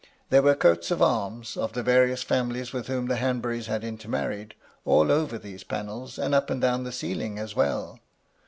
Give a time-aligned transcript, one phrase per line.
[0.31, 4.55] There were coats of arms, of the various families with whom the Hanburys had intermarried,
[4.83, 7.99] all over these panels, and up and down the ceiling as well.